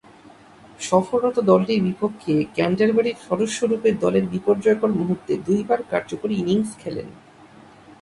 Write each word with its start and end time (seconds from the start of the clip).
সফররত 0.79 1.37
দলটির 1.49 1.81
বিপক্ষে 1.83 2.33
ক্যান্টারবারির 2.55 3.17
সদস্যরূপে 3.27 3.89
দলের 4.03 4.25
বিপর্যয়কর 4.25 4.91
মুহুর্তে 4.99 5.33
দুইবার 5.47 5.79
কার্যকরী 5.91 6.33
ইনিংস 6.37 6.71
খেলেন। 6.81 7.07